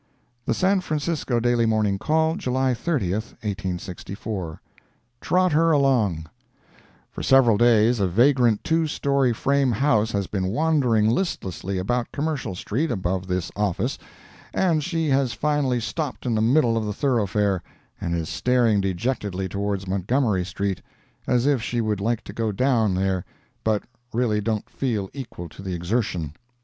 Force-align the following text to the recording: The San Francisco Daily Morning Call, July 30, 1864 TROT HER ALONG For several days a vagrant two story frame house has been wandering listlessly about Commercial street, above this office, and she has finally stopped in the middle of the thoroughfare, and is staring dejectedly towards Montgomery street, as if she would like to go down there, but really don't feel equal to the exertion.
The 0.47 0.55
San 0.55 0.81
Francisco 0.81 1.39
Daily 1.39 1.67
Morning 1.67 1.99
Call, 1.99 2.35
July 2.35 2.73
30, 2.73 3.11
1864 3.11 4.59
TROT 5.21 5.51
HER 5.51 5.69
ALONG 5.71 6.25
For 7.11 7.21
several 7.21 7.55
days 7.55 7.99
a 7.99 8.07
vagrant 8.07 8.63
two 8.63 8.87
story 8.87 9.31
frame 9.31 9.73
house 9.73 10.11
has 10.13 10.25
been 10.25 10.47
wandering 10.47 11.07
listlessly 11.07 11.77
about 11.77 12.11
Commercial 12.11 12.55
street, 12.55 12.89
above 12.89 13.27
this 13.27 13.51
office, 13.55 13.99
and 14.55 14.83
she 14.83 15.07
has 15.09 15.33
finally 15.33 15.79
stopped 15.79 16.25
in 16.25 16.33
the 16.33 16.41
middle 16.41 16.77
of 16.77 16.85
the 16.85 16.93
thoroughfare, 16.93 17.61
and 18.01 18.15
is 18.15 18.27
staring 18.27 18.81
dejectedly 18.81 19.47
towards 19.47 19.87
Montgomery 19.87 20.45
street, 20.45 20.81
as 21.27 21.45
if 21.45 21.61
she 21.61 21.79
would 21.79 21.99
like 22.01 22.23
to 22.23 22.33
go 22.33 22.51
down 22.51 22.95
there, 22.95 23.23
but 23.63 23.83
really 24.11 24.41
don't 24.41 24.67
feel 24.67 25.11
equal 25.13 25.47
to 25.49 25.61
the 25.61 25.75
exertion. 25.75 26.33